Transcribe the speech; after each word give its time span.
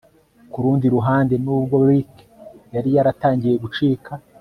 Kurundi 0.51 0.85
ruhande 0.95 1.35
nubwo 1.43 1.75
Rick 1.87 2.13
yari 2.75 2.89
yaratangiye 2.95 3.55
gucika 3.63 4.11